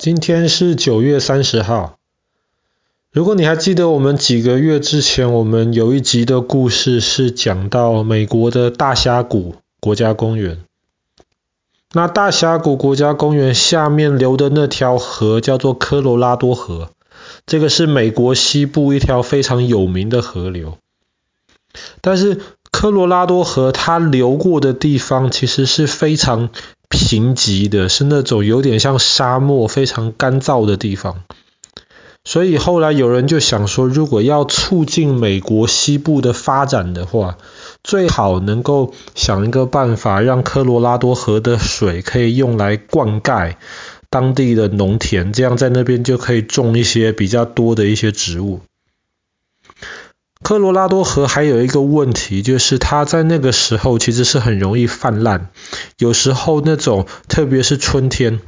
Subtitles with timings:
[0.00, 1.98] 今天是九月三十号。
[3.12, 10.64] 如果你还记得我们几个月之前，我们有一集的故事是讲到美国的大峡谷国家公园。
[11.92, 16.92] 那大峡谷国家公园下面流的那条河叫做科罗拉多河，
[17.44, 20.78] 这个是美国西部一条非常有名的河流。
[22.00, 22.40] 但是
[22.80, 26.48] 科罗拉多河它流过的地方其实是非常
[26.88, 31.24] 贫瘠的，是那种有点像沙漠、非常干燥的地方。
[32.24, 37.36] 所以后来有人就想说，如果要促进美国西部的发展的话，
[37.84, 43.56] 最好能够想一个办法，让科罗拉多河的水可以用来灌溉
[44.08, 48.60] 当地的农田，这样在那边就可以种一些比较多的一些植物。
[50.42, 55.48] 科罗拉多河还有一个问题，就是它在那个时候其实是很容易泛滥，
[55.98, 58.40] 有时候那种特别是春天、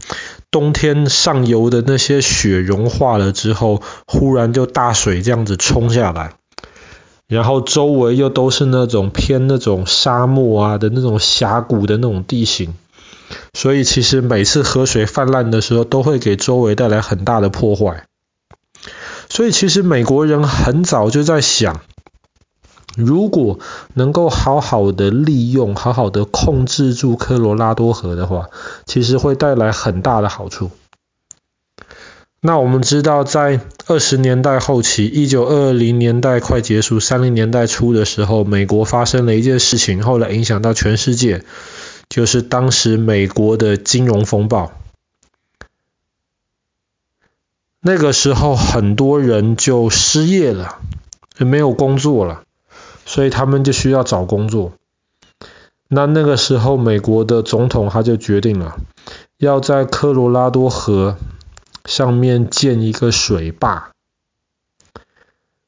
[0.51, 6.33] 冬天上游的那些雪融化了之后，忽然就大水这样子冲下来，
[7.29, 12.75] 然后周围又都是那种偏那种沙漠啊的那种峡谷的那种地形，
[13.53, 18.05] 所以其实每次河水泛滥的时候，都会给周围带来很大的破坏。
[19.33, 21.81] 所以其实美国人很早就在想，
[22.99, 23.61] 如果
[23.95, 28.51] 能够好好的利用、好好的控制住科罗拉多河的话，
[28.85, 30.71] 其实会带来很大的好处。
[32.43, 41.43] 那我们知道，在二十年代后期，一九二零年代快结束、三零年代初的时候，美国发生了一件事情，后来影响到全世界，
[42.11, 44.73] 就是当时美国的金融风暴。
[47.85, 50.79] 那个时候很多人就失业了，
[51.35, 52.45] 就没有工作了，
[53.05, 54.75] 所以他们就需要找工作。
[55.89, 58.77] 那那个时候美国的总统他就决定了，
[59.37, 61.17] 要在科罗拉多河
[61.85, 63.91] 上面建一个水坝。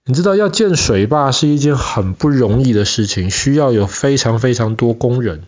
[0.04, 5.42] 你知道要建水坝是一件很不容易的事情，需要有非常非常多工人。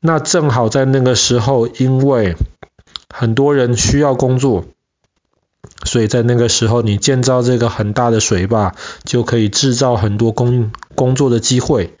[0.00, 2.34] 那正好在那个时候，因为
[3.08, 4.64] 很多人需要工作。
[5.84, 8.74] 所以在那个时候，你建造这个很大的水坝，
[9.04, 11.94] 就可以制造很多工工作的机会。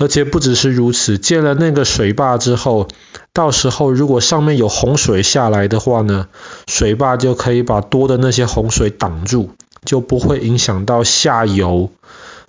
[0.00, 2.86] 而且不只是如此，建了那个水坝之后，
[3.32, 6.28] 到时候如果上面有洪水下来的话呢，
[6.68, 9.50] 水坝就可以把多的那些洪水挡住，
[9.84, 11.90] 就不会影响到下游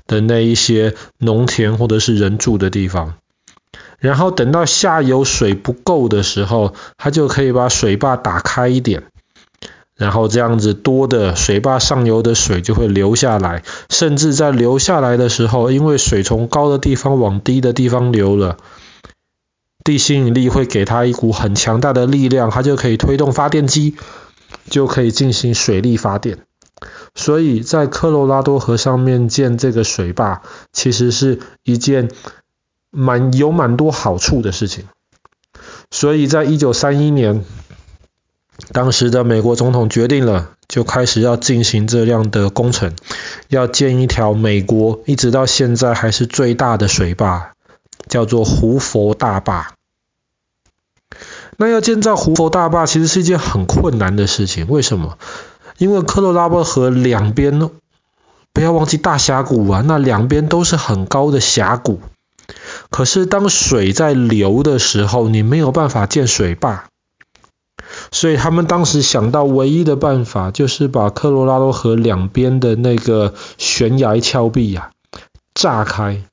[0.05, 3.15] 的那一些农田或者是人住的地方。
[3.97, 9.05] 然后等到下游水不够的时候，它就可以把水坝打开一点。
[9.99, 18.55] 然后这样子多的水坝上游的水就会流下来，甚至在流下来的时候，因为水从高的地方往低的地方流了，
[19.83, 23.97] 地心引力会给它一股很强大的力量，它就可以推动发电机，
[24.69, 26.45] 就可以进行水力发电。
[27.13, 32.09] 所以在科罗拉多河上面建这个水坝，其实是一件
[32.89, 34.85] 蛮有蛮多好处的事情。
[35.91, 37.43] 所以在一九三一年。
[38.71, 42.93] 当时的美国总统决定了，就开始要进行这样的工程，
[43.47, 47.53] 要建一条美国一直到现在还是最大的水坝，
[48.07, 49.73] 叫做胡佛大坝。
[51.57, 55.17] 那要建造胡佛大坝其实是一件很困难的事情，为什么？
[55.77, 57.69] 因为科罗拉多河两边，
[58.51, 62.01] 不要忘记大峡谷啊，那两边都是很高的峡谷，
[62.89, 66.88] 可是当水在流的时候，你没有办法建水坝。
[68.11, 75.19] 所以他们当时想到唯一的办法，就是把科罗拉多河两边的那个悬崖峭壁呀、啊、
[75.53, 76.23] 炸开。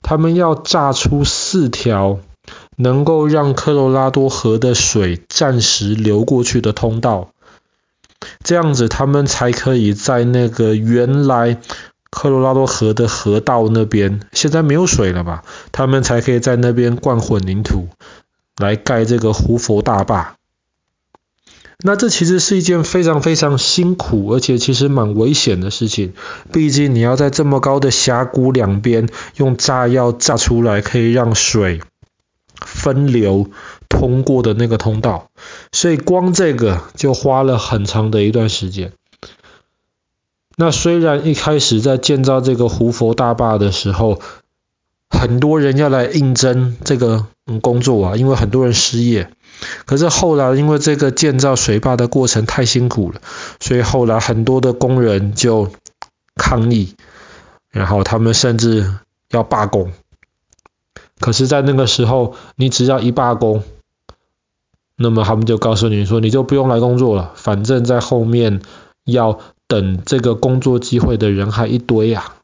[0.00, 2.20] 他们要炸出四条
[2.76, 7.30] 能够让科罗拉多河的水暂时流过去的通道，
[8.44, 11.58] 这样子他们才可以在那个原来
[12.10, 15.42] 科罗拉多河的河道那边，现在没有水了吧？
[15.72, 17.88] 他们才可以在那边灌混凝土，
[18.56, 20.37] 来盖这个胡佛大坝。
[21.84, 26.12] 那这其实是一件非常非常辛苦，而且其实蛮危险的事情。
[26.52, 31.80] 毕竟你要在这么高的峡谷两边用炸药炸出来可以让水
[32.60, 33.48] 分流
[33.88, 35.30] 通过的那个通道，
[35.70, 38.92] 所以光这个就花了很长的一段时间。
[40.56, 44.20] 那虽然一开始在建造这个胡佛大坝的时候，
[45.08, 47.26] 很多人要来应征这个
[47.60, 49.30] 工作啊，因为很多人失业。
[49.86, 53.20] 可是后来，因为这个建造水坝的过程太辛苦了，
[53.60, 55.70] 所以后来很多的工人就
[56.36, 56.94] 抗议，
[57.70, 58.94] 然后他们甚至
[59.30, 59.92] 要罢工。
[61.20, 63.64] 可是，在那个时候，你只要一罢工，
[64.96, 68.62] 那么他们就告诉你说，你就不用来工作了，反正在后面
[69.04, 72.36] 要等这个工作机会的人还一堆啊。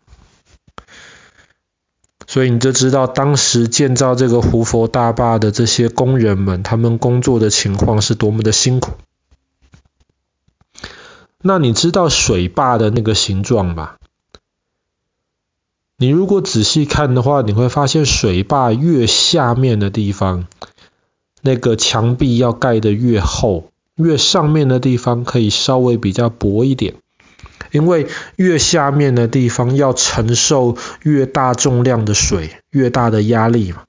[2.27, 8.93] 所以你就知道当时建造这个胡佛大坝的这些工人们，他们工作的情况是多么的辛苦。
[11.43, 13.97] 那你知道水坝的那个形状吗？
[15.97, 20.49] 你如果仔细看的话，你会发现水坝越下面的地方，
[21.41, 26.95] 那个墙壁要盖得越厚，越上面的地方可以稍微比较薄一点。
[27.75, 28.07] 因为
[28.37, 33.83] 越下面的地方要承受越大重量的水，越大的压力嘛，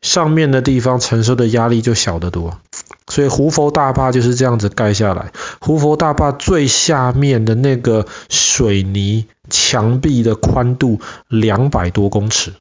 [0.00, 2.60] 上面的地方承受的压力就小得多。
[3.08, 5.32] 所以胡佛大坝就是这样子盖下来。
[5.60, 12.52] 胡佛大坝最下面的那个水泥墙壁的宽度两百多公尺，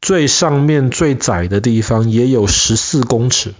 [0.00, 3.52] 最上面最窄的地方也有十四公尺。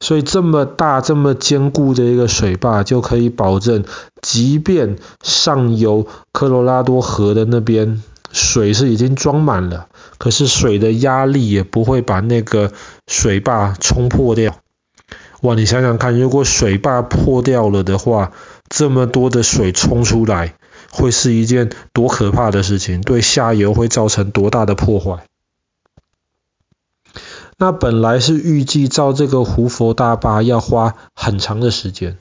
[0.00, 3.84] 所以这么大、这么坚固的一个水坝，就可以保证，
[4.22, 12.72] 即便上游科罗拉多河的那边水是已经装满了，可是水的压力也不会把那个
[13.08, 14.56] 水坝冲破掉。
[15.40, 18.32] 哇，你想想看，如果水坝破掉了的话，
[18.68, 20.54] 这么多的水冲出来，
[20.90, 25.24] 会是一件多可怕的事情，对下游会造成多大的破坏。
[27.60, 32.18] 那本来是预计造这个胡佛大坝要花很长的时间，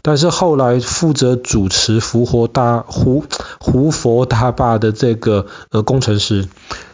[0.00, 3.22] 但是后来负责主持胡佛大胡
[3.60, 6.48] 胡佛大坝的这个呃工程师，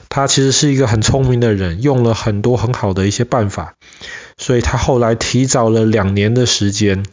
[0.09, 3.75] 他其实是一个很聪明的人，用了很多很好的一些办法，
[4.37, 7.07] 所以他后来提早了两年的时间，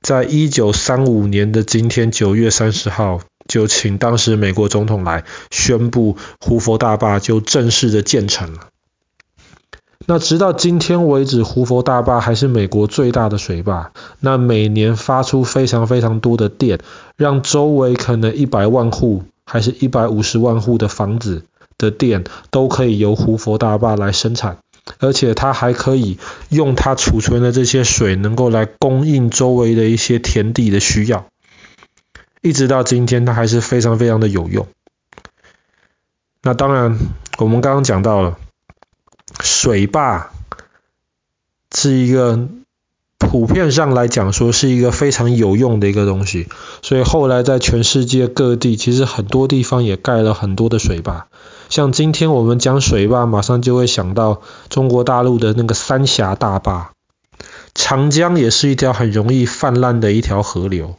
[0.00, 3.18] 在一九三五年的今天九月三十号，
[3.48, 8.68] 就请当时美国总统来宣布胡佛大坝就正式的建成了。
[10.06, 13.92] 那直到今天为止，胡佛大坝还是美国最大的水坝。
[14.20, 16.80] 那每年发出非常非常多的电，
[17.16, 21.44] 让周围可能一百万户，还是一百五十万户的房子
[21.78, 24.58] 的电，都可以由胡佛大坝来生产。
[24.98, 31.26] 而且它还可以用它储存的这些水，能够来供应周围的一些田地的需要。
[32.40, 34.66] 一直到今天，它还是非常非常的有用。
[36.42, 36.98] 那当然，
[37.38, 38.36] 我们刚刚讲到了。
[39.42, 40.30] 水坝
[41.74, 42.48] 是一个
[43.18, 46.48] 普遍上来讲说是一个非常有用的一个东西，
[46.82, 51.26] 所以后来在全世界各地，其实很多地方也盖了很多的水坝。
[51.68, 56.92] 像今天我们讲水坝，马上就会想到中国大陆的那个三峡大坝。
[57.74, 60.96] 长江也是一条很容易泛滥的一条河流。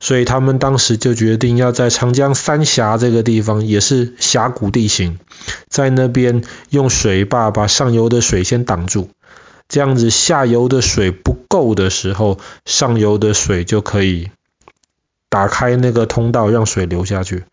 [0.00, 5.18] 所以他们当时就决定要在长江三峡这个地方，也是峡谷地形，
[5.68, 9.10] 在那边用水坝把上游的水先挡住，
[9.68, 14.30] 这样子下游的水不够的时候，上游的水就可以
[15.28, 17.44] 打开那个通道，让水流下去。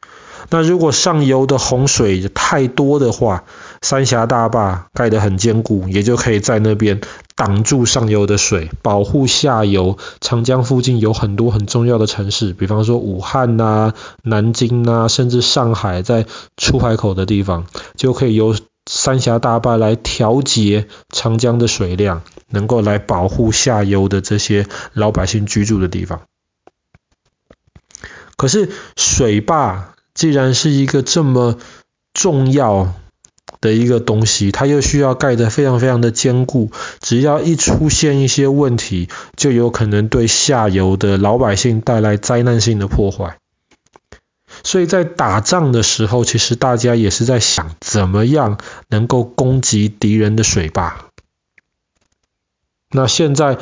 [0.49, 3.43] 那如果上游的洪水太多的话，
[3.81, 7.01] 三峡大坝盖得很坚固，也就可以在那边
[7.35, 9.97] 挡住上游的水，保护下游。
[10.21, 13.93] 长江附近有很多很重要的城市，比方说武汉呐、
[14.23, 16.25] 南京呐、甚至上海在
[16.55, 18.55] 出海口的地方，就可以由
[18.89, 26.21] 三峡大坝来调节长江的水量，能够来保护下游的这些老百姓居住的地方。
[28.37, 29.93] 可是水坝。
[30.17, 31.59] 既然是一个这么
[32.11, 32.95] 重要
[33.61, 43.37] 的一个东西，它又需要盖得非常非常的坚固，只要一出现一些问题，就有可能对下游的老百姓带来灾难性的破坏。
[44.63, 48.57] 所以在打仗的时候，其实大家也是在想，怎么样
[48.89, 51.05] 能够攻击敌人的水坝。
[52.89, 53.59] 那现在。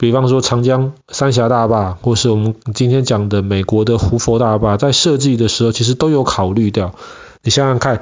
[0.00, 6.94] 比方说长江三峡大坝，或是我们今天讲的美国的胡佛大坝，在设计的时候其实都有考虑掉。
[7.42, 8.00] 你想想看，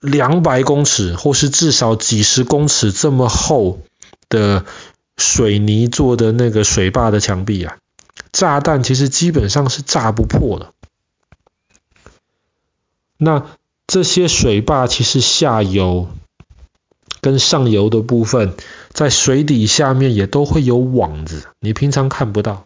[0.00, 3.80] 两百公尺或是至少几十公尺这么厚
[4.30, 4.64] 的
[5.18, 7.76] 水泥做的那个水坝的墙壁啊，
[8.32, 10.72] 炸弹其实基本上是炸不破的。
[13.18, 13.44] 那
[13.86, 16.08] 这些水坝其实下游
[17.20, 18.54] 跟上游的部分。
[18.90, 22.64] 在水底下面也都会有网子，你平常看不到。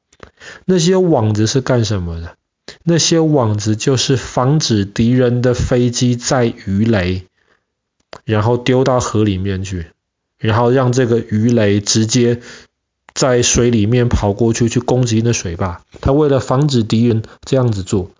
[0.64, 2.36] 那些网子是干什么的？
[2.84, 7.24] 那些网子就是防止敌人的飞机载鱼雷，
[8.24, 9.86] 然后丢到河里面去，
[10.38, 12.40] 然后让这个鱼雷直接
[13.12, 15.82] 在水里面跑过去去攻击那水坝。
[16.00, 18.10] 他为了防止敌人这样子做，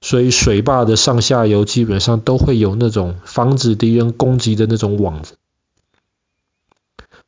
[0.00, 5.34] 所以水坝的上下游基本上都会有那种防止敌人攻击的那种网子。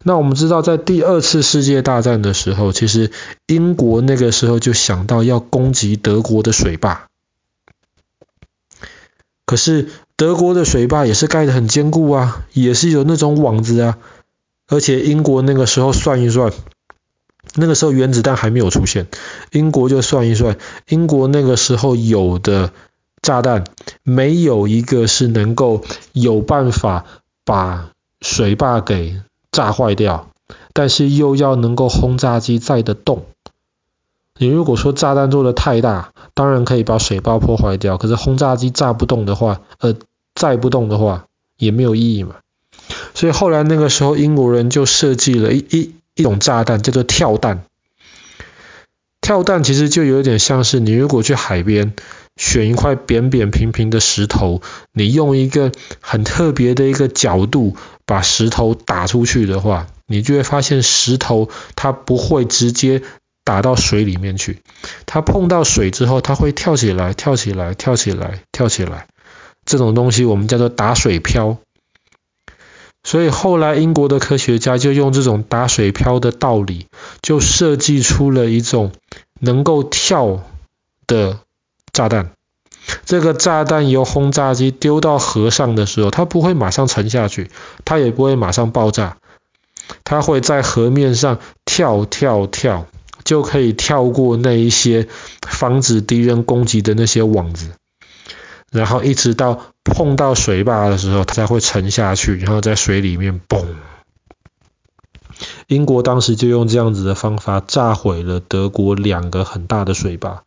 [0.05, 3.11] 那我们知道，在第二次世界大战的时候，其实
[3.47, 7.09] 英国那个时候就想到要攻击德国的水坝。
[9.45, 13.99] 可是德国的水坝也是盖得很坚固啊，也是有那种网子啊。
[14.69, 16.53] 而且英国那个时候算一算，
[17.55, 19.07] 那个时候原子弹还没有出现，
[19.53, 22.73] 英国就算一算，英国那个时候有的
[23.23, 23.65] 炸弹，
[24.03, 27.07] 没有一个是能够有办法
[27.47, 27.91] 把
[28.21, 29.23] 水坝给
[29.59, 30.31] 炸坏掉，
[30.73, 33.25] 但是又要能够轰炸机载得动。
[34.37, 39.97] 你如果说炸弹做得太大，当然可以把水坝破坏掉，可是轰炸机炸不动的话，呃，
[40.37, 42.37] 载不动的话，也没有意义嘛。
[43.15, 47.65] 所以后来那个时候，英国人就设计了一一一种炸弹，叫做跳弹。
[49.21, 51.95] 跳弹其实就有点像是你如果去海边
[52.37, 54.63] 选一块扁扁平平的石头，
[54.93, 57.77] 你用一个很特别的一个角度
[58.09, 63.03] 把石头打出去的话，你就会发现石头它不会直接。
[63.45, 64.59] 打到水里面去，
[65.07, 69.07] 它碰到水之后，它会跳起来，跳起来，跳起来，跳起来。
[69.65, 71.57] 这种东西我们叫做打水漂。
[73.03, 76.89] 所以后来英国的科学家就用这种打水漂的道理，
[77.23, 78.93] 就设计出了一种
[79.41, 80.43] 能够跳
[81.07, 81.39] 的
[81.91, 82.33] 炸弹。
[83.05, 87.51] 这个炸弹由轰炸机丢到河上的时候，它不会马上沉下去，
[87.85, 89.17] 它也不会马上爆炸，
[90.05, 92.87] 它会在河面上跳跳跳。
[93.25, 95.07] 就可以跳过那一些
[95.43, 97.73] 防止敌人攻击的那些网子，
[98.73, 103.67] 然后一直到碰到水坝的时候，它才会沉下去，然后在水里面嘣。
[105.67, 110.45] 英国当时就用这样子的方法炸毁了德国两个很大的水坝，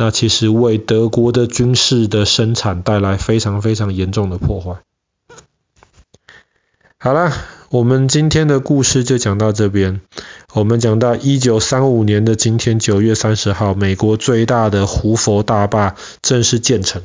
[0.00, 4.80] 那其实为德国的军事的生产带来非常非常严重的破坏。
[6.96, 7.30] 好了，
[7.68, 10.00] 我们今天的故事就讲到这边。
[10.54, 17.02] 我们讲到一九三五年的今天，九月三十号，美国最大的胡佛大坝正式建成。